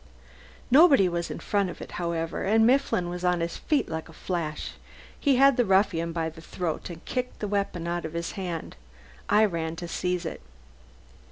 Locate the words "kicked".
7.05-7.39